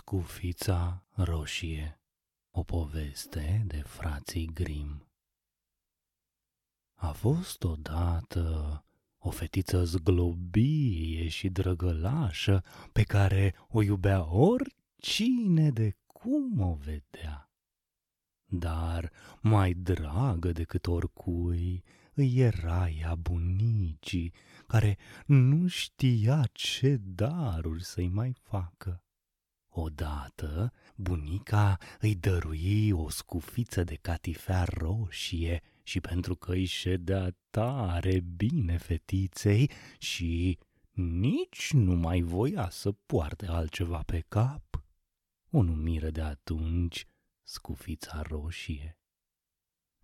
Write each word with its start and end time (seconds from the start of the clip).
Scufița 0.00 1.04
roșie 1.14 2.00
O 2.50 2.62
poveste 2.62 3.64
de 3.66 3.82
frații 3.86 4.50
Grim 4.54 5.06
A 6.94 7.12
fost 7.12 7.64
odată 7.64 8.84
o 9.18 9.30
fetiță 9.30 9.84
zglobie 9.84 11.28
și 11.28 11.48
drăgălașă 11.48 12.64
pe 12.92 13.02
care 13.02 13.54
o 13.68 13.82
iubea 13.82 14.34
oricine 14.34 15.70
de 15.70 15.96
cum 16.06 16.60
o 16.60 16.74
vedea. 16.74 17.50
Dar 18.44 19.12
mai 19.40 19.72
dragă 19.72 20.52
decât 20.52 20.86
oricui 20.86 21.84
îi 22.14 22.38
era 22.38 22.88
ea 22.88 23.14
bunicii, 23.14 24.32
care 24.66 24.98
nu 25.26 25.66
știa 25.66 26.48
ce 26.52 26.96
daruri 26.96 27.84
să-i 27.84 28.08
mai 28.08 28.36
facă. 28.42 29.04
Odată, 29.72 30.72
bunica 30.96 31.78
îi 32.00 32.14
dărui 32.14 32.90
o 32.90 33.08
scufiță 33.08 33.84
de 33.84 33.94
catifea 33.94 34.64
roșie 34.64 35.62
și 35.82 36.00
pentru 36.00 36.34
că 36.34 36.52
îi 36.52 36.64
ședea 36.64 37.36
tare 37.50 38.20
bine 38.20 38.76
fetiței 38.76 39.70
și 39.98 40.58
nici 40.92 41.72
nu 41.72 41.94
mai 41.94 42.20
voia 42.20 42.70
să 42.70 42.92
poarte 42.92 43.46
altceva 43.46 44.02
pe 44.02 44.24
cap, 44.28 44.84
o 45.50 45.62
numire 45.62 46.10
de 46.10 46.20
atunci 46.20 47.06
scufița 47.42 48.22
roșie. 48.22 48.98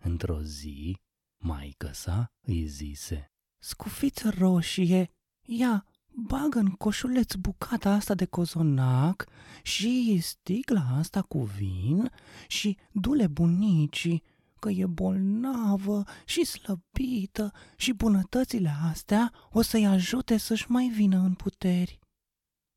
Într-o 0.03 0.41
zi, 0.41 0.97
maică 1.37 1.91
sa 1.91 2.31
îi 2.41 2.65
zise, 2.65 3.31
Scufiță 3.57 4.29
roșie, 4.29 5.11
ia, 5.41 5.85
bagă 6.19 6.59
în 6.59 6.69
coșuleț 6.69 7.33
bucata 7.33 7.91
asta 7.91 8.13
de 8.13 8.25
cozonac 8.25 9.25
și 9.63 10.19
sticla 10.21 10.85
asta 10.97 11.21
cu 11.21 11.43
vin 11.43 12.11
și 12.47 12.77
dule 12.91 13.27
bunicii 13.27 14.23
că 14.59 14.69
e 14.69 14.85
bolnavă 14.85 16.03
și 16.25 16.45
slăbită 16.45 17.51
și 17.75 17.93
bunătățile 17.93 18.73
astea 18.89 19.33
o 19.51 19.61
să-i 19.61 19.85
ajute 19.85 20.37
să-și 20.37 20.71
mai 20.71 20.87
vină 20.87 21.17
în 21.17 21.33
puteri. 21.33 21.99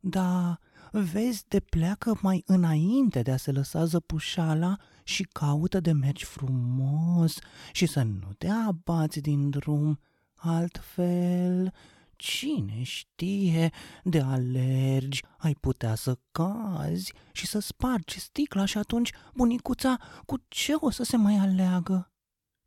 Da, 0.01 0.59
vezi 0.91 1.45
de 1.49 1.61
pleacă 1.61 2.19
mai 2.23 2.43
înainte 2.47 3.23
de 3.23 3.31
a 3.31 3.37
se 3.37 3.53
lăsa 3.53 3.85
zăpușala 3.85 4.77
și 5.05 5.23
caută 5.23 5.81
de 5.81 5.93
mergi 5.93 6.25
frumos 6.25 7.39
și 7.73 7.87
să 7.87 8.03
nu 8.03 8.33
te 8.39 8.49
abați 8.49 9.21
din 9.21 9.51
drum, 9.51 10.01
altfel 10.35 11.73
Cine 12.21 12.83
știe, 12.83 13.71
de 14.05 14.21
alergi, 14.21 15.25
ai 15.39 15.55
putea 15.55 15.95
să 15.95 16.19
cazi 16.31 17.13
și 17.33 17.47
să 17.47 17.59
spargi 17.59 18.21
sticla 18.21 18.65
și 18.65 18.79
atunci 18.79 19.13
bunicuța 19.35 20.01
cu 20.27 20.37
ce 20.49 20.73
o 20.77 20.91
să 20.91 21.03
se 21.03 21.17
mai 21.17 21.35
aleagă? 21.35 22.13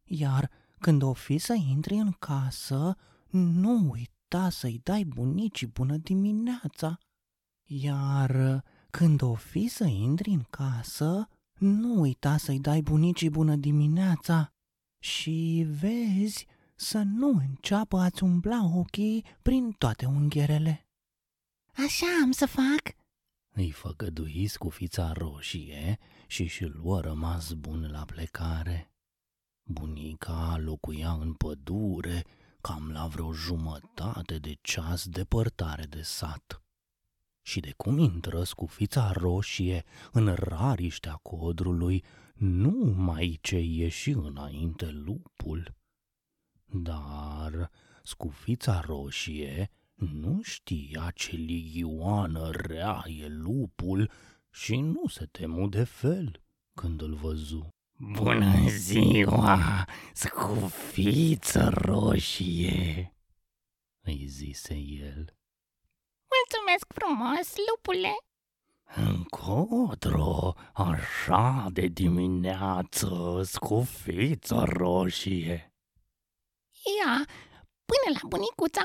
Iar 0.03 0.49
când 0.79 1.01
o 1.01 1.13
fi 1.13 1.37
să 1.37 1.53
intri 1.53 1.95
în 1.95 2.11
casă, 2.11 2.97
nu 3.29 3.89
uita 3.91 4.49
să-i 4.49 4.79
dai 4.83 5.03
bunicii 5.03 5.67
bună 5.67 5.97
dimineața. 5.97 6.97
Iar 7.63 8.63
când 8.89 9.21
o 9.21 9.33
fi 9.33 9.67
să 9.67 9.85
intri 9.85 10.29
în 10.29 10.43
casă, 10.49 11.27
nu 11.59 11.99
uita 11.99 12.37
să-i 12.37 12.59
dai 12.59 12.81
bunicii 12.81 13.29
bună 13.29 13.55
dimineața. 13.55 14.53
Și 14.99 15.65
vezi 15.69 16.47
să 16.83 16.97
nu 16.97 17.29
înceapă 17.29 17.97
a-ți 17.97 18.23
umbla 18.23 18.63
ochii 18.75 19.25
prin 19.41 19.71
toate 19.71 20.05
unghierele. 20.05 20.87
Așa 21.73 22.05
am 22.23 22.31
să 22.31 22.45
fac, 22.45 22.95
îi 23.55 23.71
făgădui 23.71 24.49
fița 24.69 25.11
roșie 25.11 25.99
și 26.27 26.45
și 26.45 26.65
luă 26.65 27.01
rămas 27.01 27.51
bun 27.51 27.89
la 27.91 28.05
plecare. 28.05 28.91
Bunica 29.63 30.57
locuia 30.57 31.11
în 31.11 31.33
pădure, 31.33 32.25
cam 32.61 32.91
la 32.91 33.07
vreo 33.07 33.33
jumătate 33.33 34.37
de 34.37 34.57
ceas 34.61 35.07
depărtare 35.07 35.83
de 35.83 36.01
sat. 36.01 36.63
Și 37.41 37.59
de 37.59 37.73
cum 37.77 37.97
intră 37.97 38.43
scufița 38.43 39.11
roșie 39.11 39.83
în 40.11 40.33
rariștea 40.33 41.13
codrului, 41.13 42.03
nu 42.33 42.93
mai 42.97 43.39
ce 43.41 43.59
ieși 43.59 44.09
înainte 44.09 44.89
lupul. 44.89 45.75
Dar 46.75 47.71
scufița 48.03 48.79
roșie 48.79 49.69
nu 49.95 50.41
știa 50.41 51.11
ce 51.15 51.35
ligioană 51.35 52.49
rea 52.51 53.03
e 53.07 53.27
lupul 53.27 54.11
și 54.51 54.75
nu 54.75 55.07
se 55.07 55.25
temu 55.25 55.67
de 55.67 55.83
fel 55.83 56.41
când 56.73 57.01
îl 57.01 57.13
văzu. 57.13 57.67
Bună 57.97 58.67
ziua, 58.67 59.85
scufiță 60.13 61.69
roșie, 61.73 63.15
îi 64.01 64.25
zise 64.27 64.73
el. 64.75 65.37
Mulțumesc 66.33 66.85
frumos, 66.93 67.53
lupule! 67.69 68.13
Încotro, 68.95 70.53
așa 70.73 71.67
de 71.71 71.87
dimineață, 71.87 73.41
scufiță 73.43 74.63
roșie. 74.67 75.72
Ia, 76.97 77.13
până 77.89 78.07
la 78.13 78.27
bunicuța. 78.27 78.83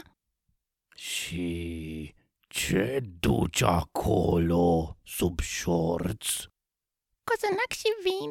Și 0.94 2.14
ce 2.48 3.00
duci 3.20 3.62
acolo, 3.62 4.97
sub 5.04 5.41
șorț? 5.41 6.26
Cozonac 7.28 7.72
și 7.81 7.91
vin. 8.06 8.31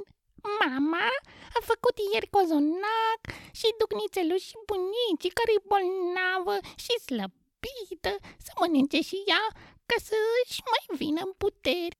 Mama 0.59 1.09
a 1.57 1.59
făcut 1.71 1.95
ieri 2.13 2.29
cozonac 2.35 3.21
și 3.59 3.67
duc 3.79 3.91
nițelul 4.01 4.39
și 4.47 4.55
bunicii 4.69 5.37
care 5.37 5.51
e 5.57 5.67
bolnavă 5.71 6.55
și 6.83 6.93
slăbită 7.07 8.13
să 8.45 8.51
mănânce 8.59 9.01
și 9.01 9.17
ea 9.31 9.45
ca 9.89 9.97
să 10.07 10.15
își 10.41 10.61
mai 10.71 10.97
vină 11.01 11.21
în 11.25 11.33
puteri. 11.37 11.99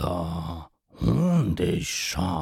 Da, 0.00 0.72
unde 1.00 1.78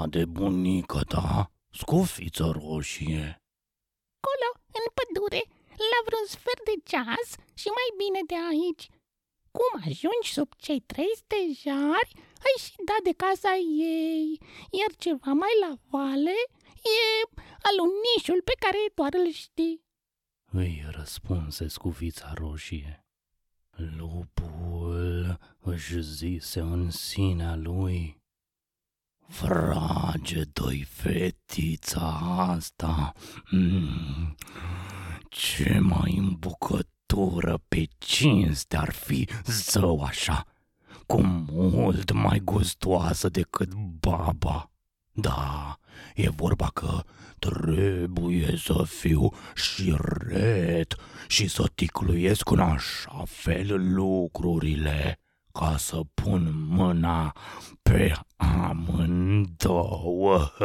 de 0.09 0.25
bunica 0.25 1.01
ta, 1.01 1.53
scufiță 1.71 2.53
roșie? 2.55 3.42
Acolo, 4.93 5.09
în 5.09 5.27
pădure, 5.29 5.43
la 5.93 5.99
vreun 6.07 6.27
sfert 6.27 6.65
de 6.71 6.77
ceas 6.91 7.29
și 7.61 7.69
mai 7.79 7.89
bine 8.03 8.21
de 8.27 8.39
aici. 8.51 8.85
Cum 9.57 9.73
ajungi 9.89 10.33
sub 10.37 10.51
cei 10.57 10.81
trei 10.81 11.13
stejari, 11.23 12.13
ai 12.47 12.57
și 12.65 12.75
dat 12.89 13.03
de 13.03 13.13
casa 13.25 13.55
ei, 14.01 14.39
iar 14.81 14.93
ceva 14.99 15.33
mai 15.43 15.55
la 15.61 15.73
vale 15.91 16.39
e 16.97 17.01
alunișul 17.69 18.41
pe 18.45 18.55
care 18.59 18.79
doar 18.95 19.15
îl 19.15 19.31
știi. 19.31 19.83
Îi 20.53 20.85
răspunse 20.91 21.69
scufița 21.69 22.33
roșie. 22.35 23.07
Lupul 23.99 25.39
își 25.61 26.01
zise 26.01 26.61
în 26.61 26.91
sinea 26.91 27.57
lui, 27.57 28.22
Frage 29.33 30.43
doi 30.53 30.87
fetița 30.89 32.19
asta, 32.37 33.13
mm, 33.51 34.35
ce 35.29 35.79
mai 35.79 36.17
îmbucătură 36.17 37.59
pe 37.69 37.89
cinste 37.99 38.77
ar 38.77 38.91
fi 38.91 39.29
zău 39.45 40.03
așa, 40.03 40.47
cu 41.07 41.23
mult 41.51 42.13
mai 42.13 42.39
gustoasă 42.39 43.29
decât 43.29 43.75
baba. 44.01 44.71
Da, 45.13 45.79
e 46.15 46.29
vorba 46.29 46.71
că 46.75 47.03
trebuie 47.39 48.57
să 48.57 48.85
fiu 48.87 49.29
și 49.55 49.97
ret 50.29 50.95
și 51.29 51.49
să 51.49 51.71
ticluiesc 51.75 52.51
în 52.51 52.61
așa 52.61 53.23
fel 53.27 53.95
lucrurile 53.95 55.22
ca 55.63 55.77
să 55.77 56.01
pun 56.15 56.67
mâna 56.67 57.37
pe 57.83 58.13
amândouă. 58.37 60.41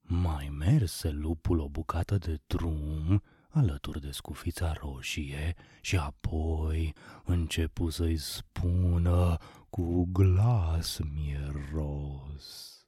Mai 0.00 0.48
merse 0.58 1.10
lupul 1.10 1.58
o 1.58 1.68
bucată 1.68 2.18
de 2.18 2.40
drum 2.46 3.22
alături 3.48 4.00
de 4.00 4.10
scufița 4.10 4.72
roșie 4.72 5.54
și 5.80 5.96
apoi 5.96 6.94
începu 7.24 7.90
să-i 7.90 8.16
spună 8.16 9.36
cu 9.70 10.08
glas 10.12 10.98
mieros. 11.14 12.81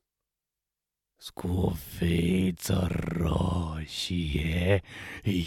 Scufiță 1.16 2.88
roșie, 2.90 4.82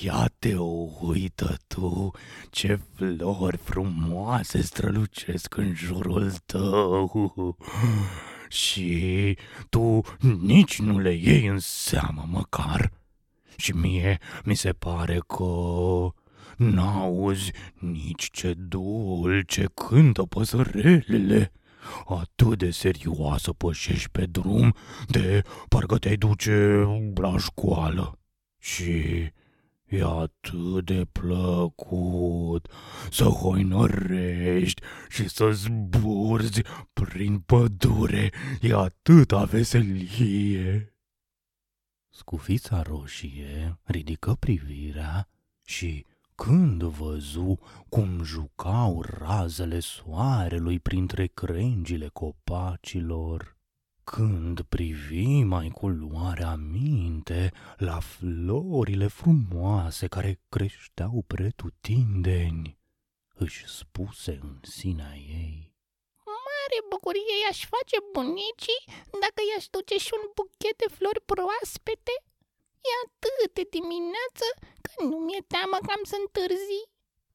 ia 0.03 0.29
te 0.39 0.55
uită 1.01 1.57
tu 1.67 2.11
ce 2.49 2.79
flori 2.93 3.57
frumoase 3.57 4.61
strălucesc 4.61 5.57
în 5.57 5.73
jurul 5.73 6.31
tău 6.45 7.57
și 8.49 9.37
tu 9.69 10.01
nici 10.41 10.79
nu 10.79 10.99
le 10.99 11.13
iei 11.13 11.45
în 11.45 11.59
seamă 11.59 12.25
măcar. 12.27 12.91
Și 13.55 13.71
mie 13.71 14.17
mi 14.43 14.55
se 14.55 14.73
pare 14.73 15.19
că 15.27 15.53
N-auzi 16.57 17.51
nici 17.79 18.29
ce 18.31 18.53
dulce 18.53 19.65
cântă 19.73 20.23
păsărelele. 20.23 21.51
Atât 22.07 22.57
de 22.57 22.71
serioasă 22.71 23.53
pășești 23.53 24.09
pe 24.09 24.25
drum 24.25 24.75
de 25.07 25.43
parcă 25.67 25.97
te-ai 25.97 26.15
duce 26.15 26.85
la 27.15 27.37
școală. 27.37 28.19
Și 28.59 28.91
e 29.85 30.03
atât 30.03 30.85
de 30.85 31.07
plăcut 31.11 32.71
să 33.11 33.23
hoinărești 33.23 34.81
și 35.09 35.29
să 35.29 35.49
zburzi 35.51 36.61
prin 36.93 37.39
pădure. 37.39 38.31
E 38.61 38.73
atâta 38.73 39.43
veselie. 39.43 40.93
Scufița 42.09 42.81
roșie 42.81 43.79
ridică 43.83 44.35
privirea 44.39 45.29
și 45.65 46.05
când 46.43 46.83
văzu 46.83 47.59
cum 47.89 48.23
jucau 48.23 49.01
razele 49.01 49.79
soarelui 49.79 50.79
printre 50.79 51.27
crengile 51.27 52.07
copacilor, 52.07 53.57
când 54.03 54.61
privi 54.61 55.43
mai 55.43 55.69
cu 55.69 55.87
luarea 55.87 56.55
minte 56.55 57.51
la 57.77 57.99
florile 57.99 59.07
frumoase 59.07 60.07
care 60.07 60.41
creșteau 60.49 61.23
pretutindeni, 61.27 62.79
își 63.33 63.67
spuse 63.67 64.39
în 64.41 64.59
sinea 64.61 65.15
ei. 65.15 65.75
Mare 66.25 66.79
bucurie 66.89 67.35
i-aș 67.43 67.59
face 67.73 67.97
bunicii 68.13 68.81
dacă 69.23 69.39
i-aș 69.49 69.65
duce 69.75 69.97
și 69.97 70.11
un 70.19 70.25
buchet 70.35 70.77
de 70.77 70.87
flori 70.95 71.21
proaspete. 71.31 72.15
E 72.89 72.91
atât 73.05 73.53
de 73.53 73.63
dimineață 73.77 74.47
că 74.81 74.91
nu 75.09 75.17
mi-e 75.25 75.41
teamă 75.47 75.77
că 75.85 75.91
am 75.97 76.03
să 76.03 76.15
întârzi. 76.19 76.81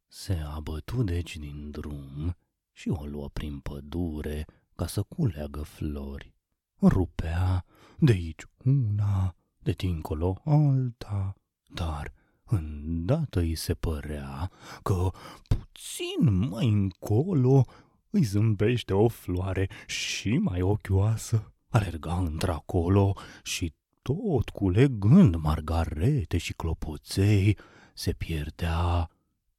Se 0.09 0.35
abătu 0.57 1.03
deci 1.03 1.37
din 1.37 1.71
drum 1.71 2.37
și 2.73 2.89
o 2.89 3.05
luă 3.05 3.29
prin 3.29 3.59
pădure 3.61 4.47
ca 4.77 4.87
să 4.87 5.03
culeagă 5.03 5.63
flori. 5.63 6.35
Rupea 6.81 7.65
de 7.99 8.13
aici 8.13 8.43
una, 8.65 9.37
de 9.59 9.73
dincolo 9.73 10.41
alta, 10.45 11.35
dar 11.75 12.13
îndată 12.45 13.41
îi 13.41 13.55
se 13.55 13.75
părea 13.75 14.51
că 14.83 15.11
puțin 15.49 16.49
mai 16.49 16.69
încolo 16.69 17.65
îi 18.11 18.23
zâmbește 18.23 18.93
o 18.95 19.09
floare 19.09 19.71
și 19.87 20.39
mai 20.39 20.63
ochioasă. 20.63 21.53
Alerga 21.69 22.19
într-acolo 22.19 23.13
și 23.43 23.75
tot 24.03 24.49
culegând 24.49 25.35
margarete 25.35 26.39
și 26.39 26.53
clopoței, 26.53 27.59
se 27.95 28.13
pierdea 28.13 29.11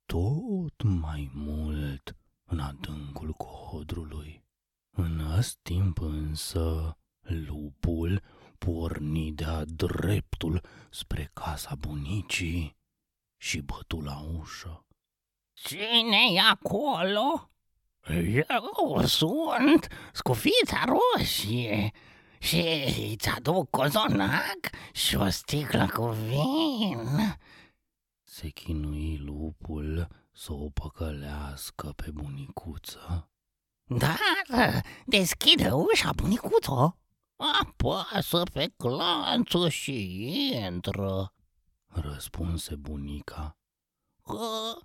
tot 0.05 0.83
mai 0.83 1.31
mult 1.33 2.15
în 2.45 2.59
adâncul 2.59 3.31
codrului. 3.31 4.43
În 4.91 5.31
acest 5.31 5.57
timp 5.61 5.99
însă, 5.99 6.97
lupul 7.21 8.21
porni 8.57 9.31
de-a 9.31 9.63
dreptul 9.65 10.61
spre 10.89 11.29
casa 11.33 11.75
bunicii 11.79 12.77
și 13.37 13.61
bătu 13.61 14.01
la 14.01 14.19
ușă. 14.39 14.85
cine 15.53 16.17
e 16.33 16.39
acolo? 16.39 17.49
Eu 18.49 19.01
sunt 19.05 19.87
scufița 20.13 20.83
roșie 20.85 21.91
și 22.43 22.83
îți 23.13 23.29
aduc 23.29 23.69
cozonac 23.69 24.59
și 24.91 25.15
o 25.15 25.29
sticlă 25.29 25.89
cu 25.93 26.05
vin. 26.05 27.37
Se 28.23 28.49
chinui 28.49 29.17
lupul 29.17 30.07
să 30.31 30.53
o 30.53 30.69
păcălească 30.69 31.93
pe 31.95 32.11
bunicuță. 32.11 33.31
Dar 33.85 34.17
deschide 35.05 35.71
ușa, 35.71 36.13
bunicuțo. 36.15 36.97
Apasă 37.61 38.43
pe 38.53 38.73
clanță 38.77 39.69
și 39.69 40.27
intră. 40.53 41.33
Răspunse 41.85 42.75
bunica. 42.75 43.57
Că 44.23 44.77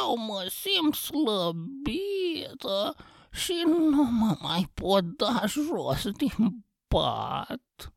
eu 0.00 0.16
mă 0.16 0.50
simt 0.50 0.94
slăbită 0.94 2.94
și 3.30 3.62
nu 3.66 4.02
mă 4.02 4.36
mai 4.40 4.70
pot 4.74 5.04
da 5.04 5.42
jos 5.46 6.10
din 6.10 6.64
pat. 6.94 7.94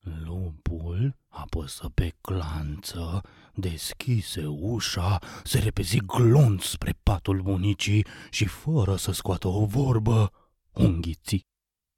Lupul 0.00 1.16
apăsă 1.28 1.88
pe 1.88 2.14
clanță, 2.20 3.20
deschise 3.54 4.46
ușa, 4.46 5.18
se 5.44 5.58
repezi 5.58 5.98
glonț 5.98 6.64
spre 6.64 6.98
patul 7.02 7.42
bunicii 7.42 8.06
și, 8.30 8.46
fără 8.46 8.96
să 8.96 9.12
scoată 9.12 9.48
o 9.48 9.64
vorbă, 9.64 10.32
o 10.72 10.82
înghiți. 10.82 11.46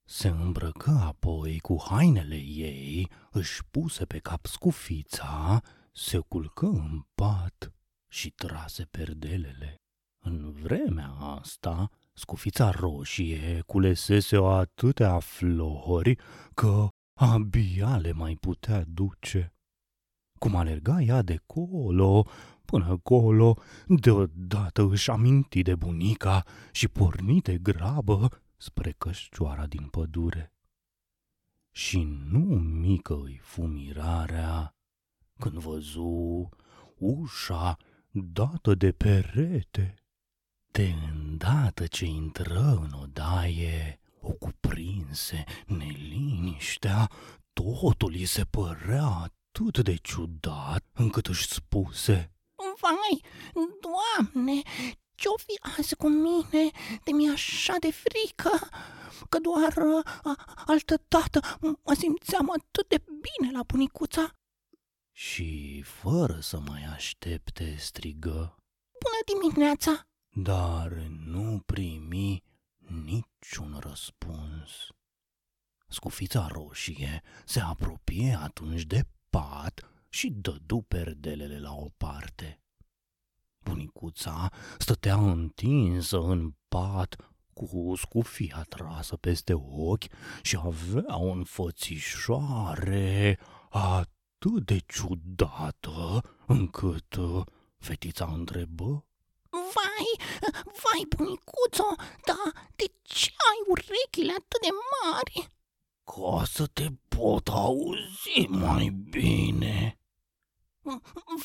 Se 0.05 0.29
îmbrăcă 0.29 0.91
apoi 0.91 1.59
cu 1.59 1.83
hainele 1.89 2.37
ei, 2.37 3.11
își 3.31 3.65
puse 3.71 4.05
pe 4.05 4.19
cap 4.19 4.47
scufița, 4.47 5.61
se 5.93 6.19
culcă 6.19 6.67
în 6.67 7.07
pat 7.15 7.73
și 8.09 8.31
trase 8.31 8.85
perdelele. 8.85 9.83
În 10.19 10.53
vremea 10.53 11.11
asta, 11.11 11.91
scufița 12.13 12.71
roșie 12.71 13.63
culesese 13.67 14.37
o 14.37 14.49
atâtea 14.49 15.19
flori 15.19 16.17
că 16.55 16.89
abia 17.21 17.97
le 17.97 18.13
mai 18.13 18.35
putea 18.35 18.85
duce. 18.85 19.55
Cum 20.39 20.57
alerga 20.57 21.01
ea 21.01 21.23
de 21.23 21.41
colo 21.47 22.27
până 22.65 22.99
colo, 22.99 23.57
deodată 23.87 24.83
își 24.83 25.11
aminti 25.11 25.63
de 25.63 25.75
bunica 25.75 26.45
și 26.73 26.89
porni 26.89 27.41
de 27.41 27.59
grabă 27.59 28.43
spre 28.57 28.93
cășcioara 28.99 29.67
din 29.67 29.87
pădure. 29.87 30.53
Și 31.75 32.03
nu 32.31 32.39
mică 32.59 33.15
îi 33.15 33.39
fu 33.43 33.63
mirarea 33.63 34.77
când 35.39 35.59
văzu 35.59 36.49
ușa 36.97 37.77
dată 38.11 38.75
de 38.75 38.93
perete. 38.93 39.95
De 40.73 40.95
îndată 41.13 41.87
ce 41.87 42.05
intră 42.05 42.61
în 42.61 42.93
odaie, 43.03 44.01
o 44.21 44.33
cuprinse 44.33 45.45
neliniștea, 45.67 47.11
totul 47.53 48.13
îi 48.13 48.25
se 48.25 48.45
părea 48.45 49.05
atât 49.05 49.85
de 49.85 49.97
ciudat 49.97 50.85
încât 50.93 51.27
își 51.27 51.47
spuse 51.47 52.33
Vai, 52.81 53.23
doamne, 53.81 54.63
ce-o 55.15 55.37
fi 55.37 55.79
azi 55.79 55.95
cu 55.95 56.09
mine 56.09 56.71
de 57.05 57.13
mi 57.13 57.31
așa 57.31 57.77
de 57.81 57.91
frică? 57.91 58.69
Că 59.29 59.39
doar 59.39 59.75
a, 60.23 60.65
altă 60.67 61.03
dată 61.09 61.59
mă 61.61 61.95
simțeam 61.95 62.51
atât 62.51 62.89
de 62.89 63.05
bine 63.07 63.53
la 63.53 63.63
bunicuța. 63.63 64.31
și, 65.15 65.83
fără 65.83 66.41
să 66.41 66.59
mai 66.59 66.85
aștepte, 66.85 67.77
strigă, 67.79 68.57
Bună 69.01 69.41
dimineața! 69.41 70.07
Dar 70.35 70.93
nu 71.25 71.63
primi 71.67 72.43
niciun 72.79 73.79
răspuns. 73.81 74.71
Scufița 75.89 76.47
roșie 76.47 77.23
se 77.45 77.61
apropie 77.61 78.39
atunci 78.43 78.83
de 78.83 79.07
pat 79.31 79.91
și 80.09 80.31
dădu 80.31 80.81
perdelele 80.81 81.61
la 81.61 81.75
o 81.75 81.89
parte. 81.97 82.61
Bunicuța 83.65 84.51
stătea 84.79 85.17
întinsă 85.17 86.21
în 86.21 86.55
pat 86.69 87.17
cu 87.53 87.93
scufia 87.97 88.65
trasă 88.69 89.17
peste 89.17 89.55
ochi 89.55 90.05
și 90.43 90.57
avea 90.57 91.19
o 91.19 91.31
înfățișoare 91.31 93.39
atât 93.71 94.65
de 94.65 94.79
ciudată 94.79 96.23
încât 96.47 97.15
uh, 97.15 97.45
fetița 97.79 98.33
întrebă 98.33 99.07
Vai, 99.75 100.27
vai, 100.83 101.07
bunicuțo, 101.17 101.95
dar 102.27 102.71
de 102.77 102.93
ce 103.03 103.31
ai 103.51 103.59
urechile 103.69 104.33
atât 104.33 104.61
de 104.61 104.69
mari? 104.93 105.49
Ca 106.05 106.45
să 106.45 106.67
te 106.67 106.87
pot 107.09 107.49
auzi 107.49 108.47
mai 108.49 108.89
bine. 108.89 109.97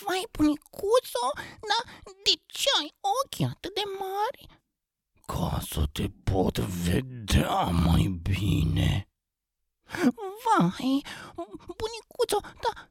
Vai, 0.04 0.28
bunicuțo, 0.32 1.26
dar 1.70 2.02
de 2.24 2.42
ce 2.46 2.70
ai 2.80 2.96
ochii 3.24 3.46
atât 3.46 3.74
de 3.74 3.84
mari? 4.00 4.62
Ca 5.26 5.60
să 5.68 5.86
te 5.92 6.10
pot 6.24 6.58
vedea 6.58 7.64
mai 7.64 8.20
bine. 8.22 9.10
Vai, 10.46 11.02
bunicuțo, 11.78 12.40
dar 12.42 12.90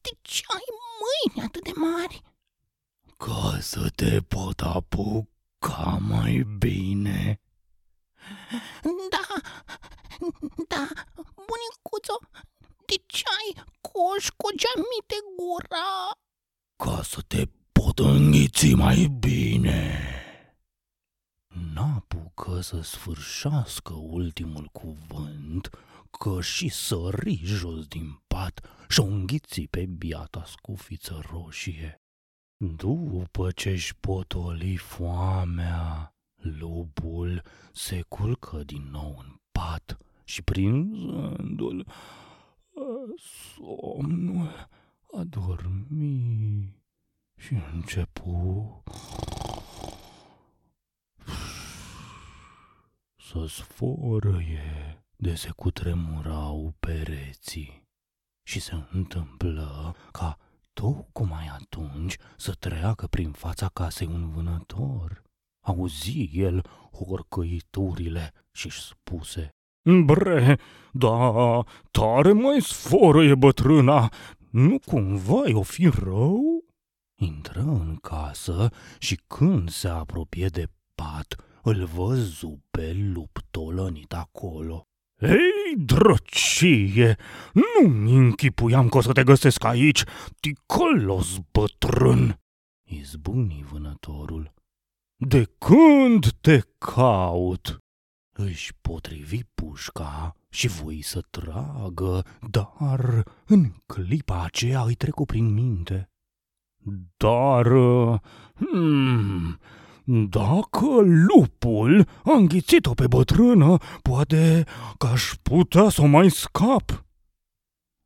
de 0.00 0.10
ce 0.22 0.42
ai 0.46 0.64
mâini 1.00 1.46
atât 1.46 1.62
de 1.64 1.72
mari? 1.74 2.22
Ca 3.16 3.58
să 3.60 3.88
te 3.94 4.20
pot 4.20 4.60
apuca 4.60 5.98
mai 6.00 6.46
bine. 6.58 7.40
Da, 9.10 9.26
da, 10.68 10.88
bunicuțo, 11.34 12.18
de 12.86 12.94
ce 13.06 13.24
ai 13.38 13.64
coș 13.80 14.28
cu 14.28 14.48
geamite 14.48 15.18
gura? 15.36 16.10
Ca 16.76 17.02
să 17.02 17.20
te 17.26 17.46
pot 17.46 17.64
pot 17.84 17.98
înghiți 17.98 18.74
mai 18.74 19.06
bine. 19.18 20.00
N-apucă 21.74 22.60
să 22.60 22.80
sfârșească 22.80 23.92
ultimul 23.92 24.68
cuvânt, 24.72 25.70
că 26.10 26.40
și 26.40 26.68
sări 26.68 27.40
jos 27.44 27.86
din 27.86 28.22
pat 28.26 28.60
și 28.88 29.00
o 29.00 29.04
înghiți 29.04 29.60
pe 29.60 29.86
biata 29.86 30.44
scufiță 30.46 31.20
roșie. 31.30 32.03
După 32.56 33.50
ce-și 33.50 33.96
potoli 33.96 34.76
foamea, 34.76 36.14
lupul 36.36 37.42
se 37.72 38.02
culcă 38.08 38.62
din 38.64 38.88
nou 38.90 39.18
în 39.18 39.36
pat 39.52 39.96
și 40.24 40.42
prinzându-l 40.42 41.86
somnul 43.54 44.68
a 45.12 45.24
dormi 45.24 46.82
și 47.36 47.54
începu 47.72 48.82
să 53.16 53.46
sforăie 53.48 55.04
de 55.16 55.34
se 55.34 55.50
cutremurau 55.50 56.74
pereții 56.80 57.88
și 58.42 58.60
se 58.60 58.74
întâmplă 58.90 59.96
ca 60.12 60.38
tocmai 60.74 61.50
atunci 61.60 62.16
să 62.36 62.52
treacă 62.52 63.06
prin 63.06 63.30
fața 63.30 63.68
casei 63.68 64.06
un 64.06 64.30
vânător. 64.30 65.22
Auzi 65.60 66.30
el 66.32 66.64
horcăiturile 66.92 68.32
și-și 68.52 68.80
spuse 68.80 69.48
Bre, 70.04 70.58
da, 70.92 71.62
tare 71.90 72.32
mai 72.32 72.60
sforăie 72.60 73.34
bătrâna, 73.34 74.12
nu 74.50 74.78
cumva 74.86 75.42
o 75.52 75.62
fi 75.62 75.88
rău? 75.88 76.64
Intră 77.20 77.60
în 77.60 77.96
casă 77.96 78.70
și 78.98 79.20
când 79.26 79.70
se 79.70 79.88
apropie 79.88 80.46
de 80.46 80.68
pat, 80.94 81.36
îl 81.62 81.84
văzu 81.84 82.62
pe 82.70 82.92
lup 82.92 83.38
tolănit 83.50 84.12
acolo. 84.12 84.86
Ei, 85.28 85.76
drăcie, 85.76 87.16
nu-mi 87.52 88.16
închipuiam 88.16 88.88
că 88.88 88.96
o 88.96 89.00
să 89.00 89.12
te 89.12 89.24
găsesc 89.24 89.64
aici, 89.64 90.02
ticălos 90.40 91.38
bătrân, 91.52 92.40
izbuni 92.82 93.64
vânătorul. 93.70 94.52
De 95.16 95.44
când 95.58 96.30
te 96.40 96.60
caut? 96.78 97.78
Își 98.36 98.74
potrivi 98.80 99.44
pușca 99.54 100.36
și 100.48 100.68
voi 100.68 101.02
să 101.02 101.20
tragă, 101.30 102.24
dar 102.50 103.22
în 103.46 103.72
clipa 103.86 104.42
aceea 104.44 104.82
îi 104.82 104.94
trecu 104.94 105.24
prin 105.24 105.52
minte. 105.52 106.08
Dar, 107.16 107.66
hmm, 108.54 109.58
dacă 110.04 110.86
lupul 111.00 112.08
a 112.24 112.32
înghițit-o 112.32 112.94
pe 112.94 113.06
bătrână, 113.06 113.76
poate 114.02 114.64
că 114.98 115.06
aș 115.06 115.32
putea 115.42 115.88
să 115.88 116.02
o 116.02 116.06
mai 116.06 116.30
scap. 116.30 117.04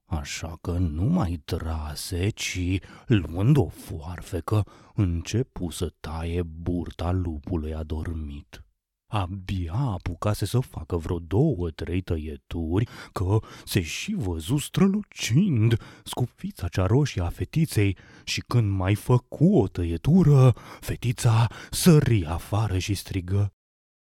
Așa 0.05 0.59
că 0.61 0.71
nu 0.71 1.05
mai 1.05 1.41
trase, 1.45 2.29
ci, 2.29 2.79
luând 3.07 3.57
o 3.57 3.69
foarfecă, 3.69 4.65
începu 4.95 5.71
să 5.71 5.93
taie 6.01 6.43
burta 6.43 7.13
lupului 7.13 7.75
adormit. 7.75 8.68
Abia 9.09 9.73
apucase 9.73 10.45
să 10.45 10.61
facă 10.61 10.97
vreo 10.97 11.19
două, 11.19 11.71
trei 11.71 12.01
tăieturi, 12.01 12.89
că 13.13 13.39
se 13.65 13.81
și 13.83 14.15
văzu 14.15 14.57
strălucind 14.57 15.77
scufița 16.05 16.69
cea 16.69 16.87
roșie 16.87 17.23
a 17.23 17.29
fetiței 17.29 17.97
și 18.25 18.41
când 18.41 18.71
mai 18.71 18.95
făcu 18.95 19.59
o 19.59 19.69
tăietură, 19.69 20.55
fetița 20.81 21.47
sări 21.71 22.27
afară 22.27 22.79
și 22.79 22.95
strigă. 22.95 23.53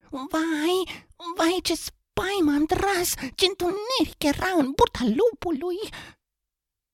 Vai, 0.10 1.06
vai 1.38 1.60
ce 1.64 1.76
spaimă 1.76 2.52
am 2.52 2.66
tras, 2.66 3.14
ce 3.36 3.46
întuneric 3.46 4.24
era 4.24 4.52
în 4.58 4.72
burta 4.76 5.04
lupului! 5.04 5.78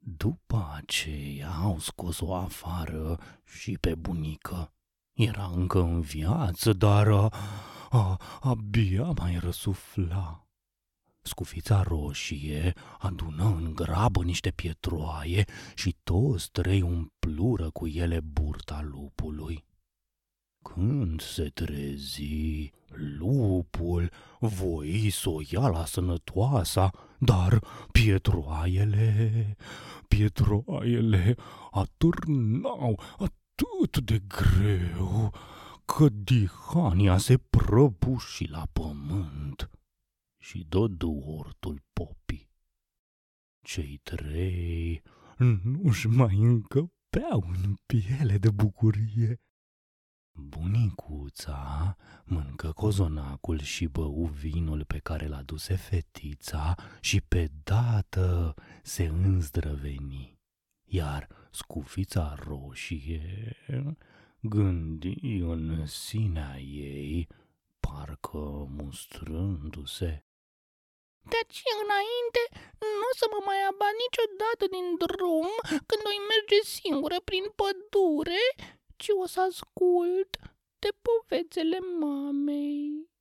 După 0.06 0.72
aceea 0.76 1.52
au 1.52 1.80
scos-o 1.80 2.36
afară 2.36 3.20
și 3.44 3.78
pe 3.78 3.96
bunică. 3.96 4.74
Era 5.14 5.52
încă 5.56 5.80
în 5.80 6.02
viață, 6.02 6.74
dar 6.74 7.08
a, 7.90 8.20
abia 8.42 9.04
mai 9.04 9.38
răsufla. 9.42 10.48
Scufița 11.22 11.82
roșie 11.82 12.74
adună 13.00 13.44
în 13.44 13.74
grabă 13.74 14.24
niște 14.24 14.52
pietroaie 14.52 15.46
și 15.76 15.96
toți 16.04 16.52
trei 16.52 16.82
umplură 16.82 17.70
cu 17.70 17.88
ele 17.88 18.20
burta 18.20 18.82
lupului. 18.82 19.66
Când 20.62 21.22
se 21.22 21.50
trezi, 21.50 22.72
lupul 23.18 24.10
voi 24.40 25.10
să 25.10 25.30
o 25.30 25.40
ia 25.50 25.68
la 25.68 25.86
sănătoasa, 25.86 26.92
dar 27.20 27.60
pietroaiele, 27.92 29.56
pietroaiele 30.08 31.36
atârnau 31.72 33.00
atât 33.94 34.06
de 34.06 34.20
greu 34.20 35.34
că 35.86 36.10
dihania 36.10 37.18
se 37.18 37.38
prăbuși 37.38 38.48
la 38.48 38.68
pământ 38.74 39.70
și 40.38 40.66
dădu 40.70 41.12
ortul 41.12 41.84
popii. 41.94 42.50
Cei 43.62 43.98
trei 43.98 45.02
nu-și 45.64 46.08
mai 46.08 46.36
încăpeau 46.36 47.46
în 47.64 47.76
piele 47.86 48.38
de 48.38 48.50
bucurie. 48.50 49.42
Bunicuța 50.36 51.96
mâncă 52.26 52.72
cozonacul 52.72 53.60
și 53.60 53.88
bău 53.88 54.26
vinul 54.26 54.86
pe 54.86 55.00
care 55.00 55.28
l-a 55.28 55.42
duse 55.42 55.76
fetița 55.76 56.76
și 57.02 57.22
pe 57.22 57.52
dată 57.64 58.54
se 58.84 59.06
înzdrăveni, 59.06 60.40
iar 61.00 61.28
scufița 61.52 62.36
roșie 62.48 63.58
gândi 64.40 65.16
în 65.42 65.86
sinea 65.86 66.60
ei, 66.60 67.28
parcă 67.80 68.68
mustrându-se. 68.78 70.26
De 71.30 71.36
aici 71.42 71.62
înainte 71.84 72.42
nu 72.80 73.06
o 73.12 73.16
să 73.20 73.26
mă 73.34 73.40
mai 73.46 73.62
abat 73.70 73.94
niciodată 74.04 74.64
din 74.76 74.88
drum 75.04 75.50
când 75.90 76.02
o 76.10 76.14
merge 76.32 76.60
singură 76.78 77.18
prin 77.30 77.46
pădure, 77.60 78.44
ci 78.96 79.10
o 79.24 79.26
să 79.26 79.42
ascult 79.42 80.32
de 80.80 80.90
povețele 81.08 81.80
mamei. 82.00 83.13